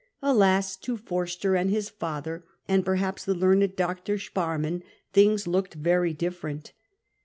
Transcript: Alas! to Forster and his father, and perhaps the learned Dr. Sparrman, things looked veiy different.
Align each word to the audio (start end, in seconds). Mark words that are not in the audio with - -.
Alas! 0.23 0.75
to 0.77 0.97
Forster 0.97 1.55
and 1.55 1.69
his 1.69 1.87
father, 1.87 2.43
and 2.67 2.83
perhaps 2.83 3.23
the 3.23 3.35
learned 3.35 3.75
Dr. 3.75 4.17
Sparrman, 4.17 4.81
things 5.13 5.45
looked 5.45 5.83
veiy 5.83 6.17
different. 6.17 6.73